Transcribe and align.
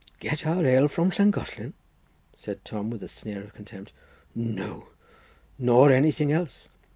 "Get 0.19 0.47
our 0.47 0.65
ale 0.65 0.87
from 0.87 1.11
Llangollen?" 1.11 1.73
said 2.35 2.65
Tom, 2.65 2.89
with 2.89 3.03
a 3.03 3.07
sneer 3.07 3.43
of 3.43 3.53
contempt, 3.53 3.93
"no, 4.33 4.87
nor 5.59 5.91
anything 5.91 6.31
else. 6.31 6.69